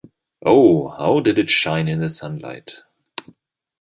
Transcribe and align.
Oh, 0.43 0.87
how 0.87 1.19
it 1.19 1.25
did 1.35 1.51
shine 1.51 1.87
in 1.87 1.99
the 1.99 2.09
sunlight! 2.09 2.71